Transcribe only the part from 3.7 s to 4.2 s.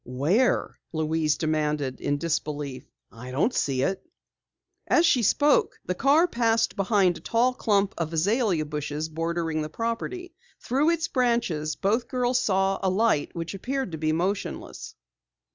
it."